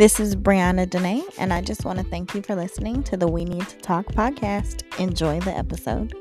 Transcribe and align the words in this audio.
This 0.00 0.18
is 0.18 0.34
Brianna 0.34 0.88
Dene, 0.88 1.24
and 1.36 1.52
I 1.52 1.60
just 1.60 1.84
want 1.84 1.98
to 1.98 2.04
thank 2.06 2.34
you 2.34 2.40
for 2.40 2.54
listening 2.54 3.02
to 3.02 3.18
the 3.18 3.28
We 3.28 3.44
Need 3.44 3.68
to 3.68 3.76
Talk 3.80 4.06
podcast. 4.06 4.82
Enjoy 4.98 5.40
the 5.40 5.54
episode. 5.54 6.14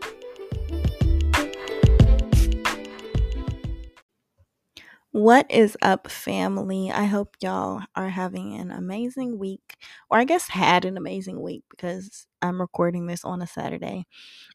What 5.12 5.50
is 5.50 5.78
up, 5.82 6.12
family? 6.12 6.92
I 6.92 7.06
hope 7.06 7.38
y'all 7.40 7.84
are 7.96 8.10
having 8.10 8.54
an 8.56 8.70
amazing 8.70 9.40
week, 9.40 9.78
or 10.10 10.18
I 10.18 10.26
guess 10.26 10.50
had 10.50 10.84
an 10.84 10.98
amazing 10.98 11.42
week 11.42 11.64
because 11.72 12.28
I'm 12.42 12.60
recording 12.60 13.08
this 13.08 13.24
on 13.24 13.42
a 13.42 13.48
Saturday. 13.48 14.08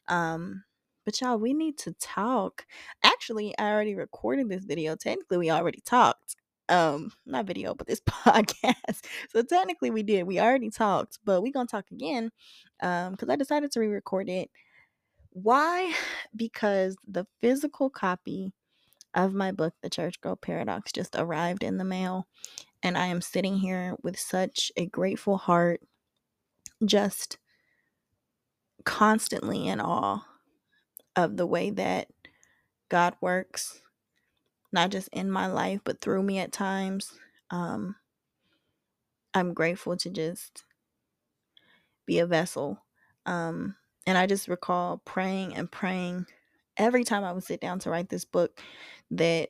Um, 0.07 0.65
but 1.03 1.19
y'all, 1.19 1.39
we 1.39 1.55
need 1.55 1.79
to 1.79 1.93
talk. 1.93 2.67
Actually, 3.03 3.57
I 3.57 3.71
already 3.71 3.95
recorded 3.95 4.49
this 4.49 4.65
video. 4.65 4.95
Technically, 4.95 5.39
we 5.39 5.49
already 5.49 5.81
talked 5.83 6.35
um 6.69 7.11
not 7.25 7.45
video 7.45 7.73
but 7.75 7.87
this 7.87 8.01
podcast. 8.09 9.05
So 9.31 9.43
technically 9.43 9.91
we 9.91 10.03
did. 10.03 10.23
We 10.25 10.39
already 10.39 10.69
talked 10.69 11.19
but 11.25 11.41
we 11.41 11.51
gonna 11.51 11.67
talk 11.67 11.85
again 11.91 12.31
um 12.81 13.11
because 13.11 13.29
i 13.29 13.35
decided 13.35 13.71
to 13.71 13.79
re-record 13.79 14.29
it. 14.29 14.49
Why? 15.31 15.93
Because 16.35 16.97
the 17.07 17.25
physical 17.39 17.89
copy 17.89 18.51
of 19.15 19.33
my 19.33 19.51
book 19.51 19.73
the 19.81 19.89
church 19.89 20.19
girl 20.21 20.35
paradox 20.35 20.91
just 20.91 21.15
arrived 21.15 21.63
in 21.63 21.77
the 21.77 21.85
mail 21.85 22.27
and 22.83 22.97
i 22.97 23.05
am 23.07 23.21
sitting 23.21 23.57
here 23.57 23.95
with 24.03 24.19
such 24.19 24.71
a 24.75 24.85
grateful 24.85 25.37
heart 25.37 25.81
just 26.85 27.37
constantly 28.83 29.67
in 29.67 29.79
awe 29.79 30.19
of 31.15 31.37
the 31.37 31.47
way 31.47 31.69
that 31.69 32.07
god 32.89 33.15
works 33.21 33.81
not 34.75 34.91
just 34.91 35.07
in 35.13 35.31
my 35.31 35.47
life, 35.47 35.81
but 35.85 36.01
through 36.01 36.21
me 36.21 36.39
at 36.39 36.51
times. 36.51 37.13
Um, 37.49 37.95
I'm 39.33 39.53
grateful 39.53 39.97
to 39.97 40.09
just 40.11 40.65
be 42.05 42.19
a 42.19 42.27
vessel. 42.27 42.83
Um, 43.25 43.75
and 44.05 44.17
I 44.17 44.27
just 44.27 44.49
recall 44.49 45.01
praying 45.05 45.55
and 45.55 45.71
praying 45.71 46.27
every 46.77 47.05
time 47.05 47.23
I 47.23 47.31
would 47.31 47.43
sit 47.45 47.61
down 47.61 47.79
to 47.79 47.89
write 47.89 48.09
this 48.09 48.25
book 48.25 48.59
that 49.11 49.49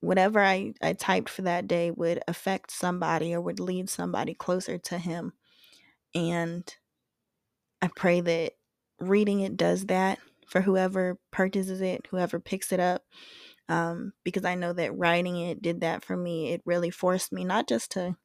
whatever 0.00 0.40
I, 0.40 0.74
I 0.82 0.92
typed 0.92 1.30
for 1.30 1.42
that 1.42 1.66
day 1.66 1.90
would 1.90 2.20
affect 2.28 2.70
somebody 2.70 3.34
or 3.34 3.40
would 3.40 3.58
lead 3.60 3.90
somebody 3.90 4.34
closer 4.34 4.78
to 4.78 4.98
Him. 4.98 5.32
And 6.14 6.72
I 7.82 7.88
pray 7.96 8.20
that 8.20 8.52
reading 9.00 9.40
it 9.40 9.56
does 9.56 9.86
that 9.86 10.18
for 10.46 10.60
whoever 10.60 11.18
purchases 11.30 11.80
it, 11.80 12.06
whoever 12.10 12.38
picks 12.38 12.72
it 12.72 12.80
up 12.80 13.04
um, 13.68 14.12
because 14.24 14.44
I 14.44 14.54
know 14.54 14.72
that 14.72 14.96
writing 14.96 15.36
it 15.36 15.62
did 15.62 15.80
that 15.82 16.04
for 16.04 16.16
me. 16.16 16.52
It 16.52 16.62
really 16.64 16.90
forced 16.90 17.32
me 17.32 17.44
not 17.44 17.68
just 17.68 17.92
to 17.92 18.16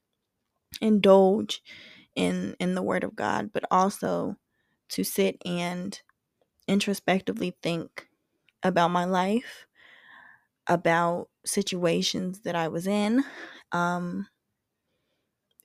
indulge 0.82 1.62
in 2.16 2.56
in 2.60 2.76
the 2.76 2.84
Word 2.84 3.04
of 3.04 3.16
God, 3.16 3.52
but 3.54 3.64
also 3.72 4.38
to 4.90 5.04
sit 5.04 5.38
and 5.46 6.00
introspectively 6.68 7.56
think 7.62 8.08
about 8.64 8.90
my 8.90 9.06
life, 9.06 9.68
about 10.68 11.30
situations 11.46 12.42
that 12.42 12.56
I 12.56 12.68
was 12.68 12.88
in. 12.88 13.24
Um, 13.72 14.28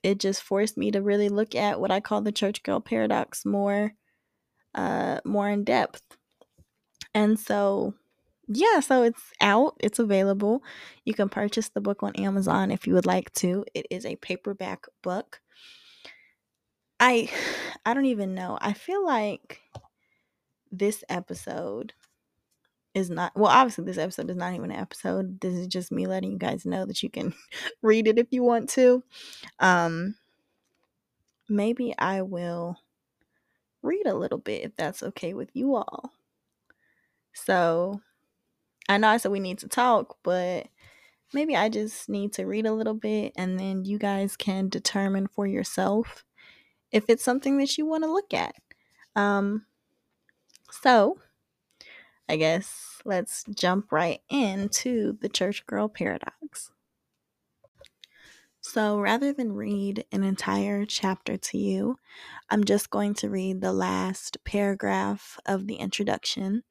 it 0.03 0.19
just 0.19 0.41
forced 0.41 0.77
me 0.77 0.91
to 0.91 1.01
really 1.01 1.29
look 1.29 1.55
at 1.55 1.79
what 1.79 1.91
I 1.91 1.99
call 1.99 2.21
the 2.21 2.31
church 2.31 2.63
girl 2.63 2.79
paradox 2.79 3.45
more, 3.45 3.93
uh, 4.75 5.19
more 5.25 5.49
in 5.49 5.63
depth. 5.63 6.01
And 7.13 7.39
so 7.39 7.95
yeah, 8.51 8.79
so 8.79 9.03
it's 9.03 9.21
out, 9.41 9.77
it's 9.79 9.99
available. 9.99 10.63
You 11.05 11.13
can 11.13 11.29
purchase 11.29 11.69
the 11.69 11.81
book 11.81 12.01
on 12.01 12.15
Amazon 12.15 12.71
if 12.71 12.87
you 12.87 12.95
would 12.95 13.05
like 13.05 13.31
to. 13.33 13.63
It 13.75 13.85
is 13.91 14.05
a 14.07 14.15
paperback 14.15 14.87
book. 15.03 15.39
I 16.99 17.29
I 17.85 17.93
don't 17.93 18.05
even 18.05 18.33
know. 18.33 18.57
I 18.59 18.73
feel 18.73 19.05
like 19.05 19.61
this 20.71 21.03
episode 21.09 21.93
is 22.95 23.09
not 23.09 23.31
well 23.35 23.51
obviously 23.51 23.83
this 23.83 23.99
episode 23.99 24.29
is 24.29 24.35
not 24.35 24.53
even 24.53 24.71
an 24.71 24.79
episode 24.79 25.39
this 25.41 25.53
is 25.53 25.67
just 25.67 25.91
me 25.91 26.07
letting 26.07 26.31
you 26.31 26.37
guys 26.37 26.65
know 26.65 26.85
that 26.85 27.01
you 27.03 27.09
can 27.09 27.33
read 27.83 28.07
it 28.07 28.17
if 28.17 28.27
you 28.31 28.43
want 28.43 28.67
to 28.67 29.03
um 29.59 30.15
maybe 31.47 31.93
i 31.99 32.21
will 32.21 32.75
read 33.83 34.07
a 34.07 34.13
little 34.13 34.39
bit 34.39 34.63
if 34.63 34.75
that's 34.75 35.03
okay 35.03 35.35
with 35.35 35.49
you 35.53 35.75
all 35.75 36.11
so 37.33 38.01
I 38.89 38.97
know 38.97 39.07
I 39.09 39.17
said 39.17 39.31
we 39.31 39.39
need 39.39 39.59
to 39.59 39.67
talk, 39.69 40.17
but 40.23 40.67
maybe 41.33 41.55
I 41.55 41.69
just 41.69 42.09
need 42.09 42.33
to 42.33 42.45
read 42.45 42.65
a 42.65 42.73
little 42.73 42.95
bit 42.95 43.33
and 43.37 43.59
then 43.59 43.85
you 43.85 43.99
guys 43.99 44.35
can 44.35 44.67
determine 44.67 45.27
for 45.27 45.47
yourself 45.47 46.25
if 46.91 47.05
it's 47.07 47.23
something 47.23 47.57
that 47.59 47.77
you 47.77 47.85
want 47.85 48.03
to 48.03 48.11
look 48.11 48.33
at. 48.33 48.55
Um, 49.15 49.65
so, 50.71 51.19
I 52.27 52.35
guess 52.35 53.01
let's 53.05 53.43
jump 53.55 53.91
right 53.91 54.21
into 54.29 55.17
the 55.21 55.29
church 55.29 55.65
girl 55.67 55.87
paradox. 55.87 56.71
So, 58.61 58.99
rather 58.99 59.31
than 59.33 59.53
read 59.53 60.05
an 60.11 60.23
entire 60.23 60.85
chapter 60.85 61.37
to 61.37 61.57
you, 61.57 61.97
I'm 62.49 62.63
just 62.65 62.89
going 62.89 63.13
to 63.15 63.29
read 63.29 63.61
the 63.61 63.73
last 63.73 64.37
paragraph 64.43 65.39
of 65.45 65.67
the 65.67 65.75
introduction 65.75 66.63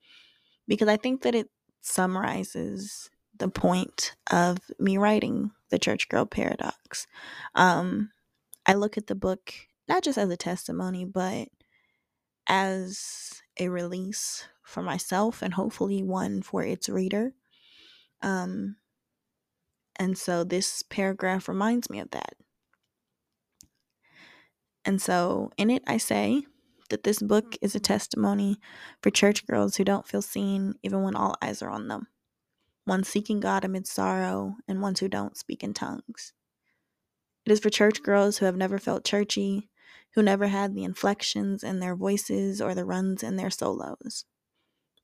because 0.68 0.88
I 0.88 0.96
think 0.96 1.22
that 1.22 1.34
it 1.34 1.50
summarizes 1.80 3.10
the 3.36 3.48
point 3.48 4.14
of 4.30 4.58
me 4.78 4.98
writing 4.98 5.52
the 5.70 5.78
church 5.78 6.08
girl 6.08 6.26
paradox. 6.26 7.06
Um, 7.54 8.10
I 8.66 8.74
look 8.74 8.98
at 8.98 9.06
the 9.06 9.14
book 9.14 9.54
not 9.88 10.04
just 10.04 10.18
as 10.18 10.30
a 10.30 10.36
testimony, 10.36 11.04
but 11.04 11.48
as 12.46 13.42
a 13.58 13.68
release 13.68 14.46
for 14.62 14.82
myself 14.82 15.42
and 15.42 15.54
hopefully 15.54 16.02
one 16.02 16.42
for 16.42 16.62
its 16.62 16.88
reader. 16.88 17.32
Um, 18.22 18.76
and 19.96 20.16
so 20.16 20.44
this 20.44 20.82
paragraph 20.82 21.48
reminds 21.48 21.90
me 21.90 22.00
of 22.00 22.10
that. 22.10 22.34
And 24.84 25.00
so 25.02 25.50
in 25.56 25.70
it, 25.70 25.82
I 25.86 25.96
say 25.96 26.44
that 26.88 27.02
this 27.02 27.20
book 27.20 27.56
is 27.60 27.74
a 27.74 27.78
mm-hmm. 27.78 27.84
testimony 27.84 28.58
for 29.02 29.10
church 29.10 29.46
girls 29.46 29.76
who 29.76 29.84
don't 29.84 30.06
feel 30.06 30.22
seen 30.22 30.74
even 30.82 31.02
when 31.02 31.16
all 31.16 31.36
eyes 31.42 31.62
are 31.62 31.70
on 31.70 31.88
them, 31.88 32.08
ones 32.86 33.08
seeking 33.08 33.40
God 33.40 33.64
amid 33.64 33.86
sorrow, 33.86 34.56
and 34.66 34.82
ones 34.82 35.00
who 35.00 35.08
don't 35.08 35.36
speak 35.36 35.62
in 35.62 35.74
tongues. 35.74 36.32
It 37.44 37.52
is 37.52 37.60
for 37.60 37.70
church 37.70 38.02
girls 38.02 38.38
who 38.38 38.46
have 38.46 38.56
never 38.56 38.78
felt 38.78 39.04
churchy, 39.04 39.70
who 40.14 40.22
never 40.22 40.48
had 40.48 40.74
the 40.74 40.84
inflections 40.84 41.62
in 41.62 41.80
their 41.80 41.94
voices 41.94 42.60
or 42.60 42.74
the 42.74 42.84
runs 42.84 43.22
in 43.22 43.36
their 43.36 43.50
solos. 43.50 44.24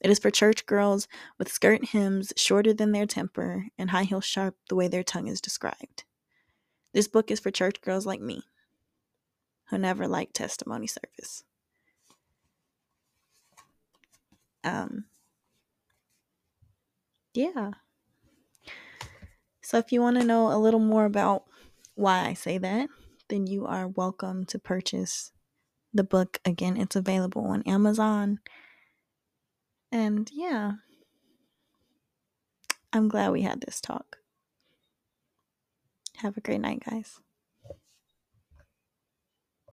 It 0.00 0.10
is 0.10 0.18
for 0.18 0.30
church 0.30 0.66
girls 0.66 1.08
with 1.38 1.50
skirt 1.50 1.86
hems 1.86 2.32
shorter 2.36 2.74
than 2.74 2.92
their 2.92 3.06
temper 3.06 3.68
and 3.78 3.90
high 3.90 4.04
heels 4.04 4.24
sharp 4.24 4.56
the 4.68 4.74
way 4.74 4.88
their 4.88 5.02
tongue 5.02 5.28
is 5.28 5.40
described. 5.40 6.04
This 6.92 7.08
book 7.08 7.30
is 7.30 7.40
for 7.40 7.50
church 7.50 7.80
girls 7.80 8.04
like 8.04 8.20
me, 8.20 8.42
who 9.70 9.78
never 9.78 10.06
liked 10.06 10.34
testimony 10.34 10.86
service. 10.86 11.44
Um, 14.64 15.04
yeah. 17.34 17.72
So 19.62 19.78
if 19.78 19.92
you 19.92 20.00
want 20.00 20.18
to 20.18 20.24
know 20.24 20.52
a 20.52 20.58
little 20.58 20.80
more 20.80 21.04
about 21.04 21.44
why 21.94 22.26
I 22.26 22.34
say 22.34 22.58
that, 22.58 22.88
then 23.28 23.46
you 23.46 23.66
are 23.66 23.88
welcome 23.88 24.44
to 24.46 24.58
purchase 24.58 25.32
the 25.92 26.04
book. 26.04 26.38
Again, 26.44 26.76
it's 26.76 26.96
available 26.96 27.44
on 27.46 27.62
Amazon. 27.62 28.40
And 29.90 30.30
yeah, 30.32 30.72
I'm 32.92 33.08
glad 33.08 33.32
we 33.32 33.42
had 33.42 33.60
this 33.60 33.80
talk. 33.80 34.18
Have 36.16 36.36
a 36.36 36.40
great 36.40 36.60
night, 36.60 36.82
guys. 36.88 37.20